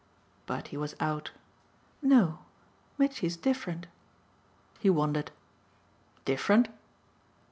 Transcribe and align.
But 0.47 0.69
he 0.69 0.77
was 0.77 0.95
out. 0.99 1.29
"No. 2.01 2.39
Mitchy's 2.97 3.37
different." 3.37 3.85
He 4.79 4.89
wondered. 4.89 5.29
"Different?" 6.25 6.69